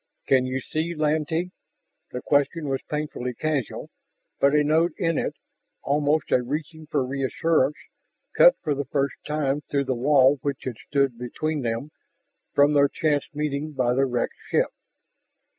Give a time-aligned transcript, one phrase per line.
[0.25, 1.51] "Can you see, Lantee?"
[2.09, 3.91] The question was painfully casual,
[4.39, 5.35] but a note in it,
[5.83, 7.75] almost a reaching for reassurance,
[8.35, 11.91] cut for the first time through the wall which had stood between them
[12.55, 14.71] from their chance meeting by the wrecked ship.